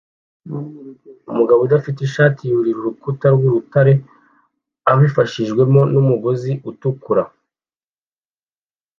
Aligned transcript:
Umugabo 1.31 1.59
udafite 1.61 1.99
ishati 2.07 2.41
yurira 2.51 2.77
urukuta 2.79 3.25
rw'urutare 3.35 3.93
abifashijwemo 4.91 5.81
n'umugozi 5.93 6.51
utukura 6.69 7.23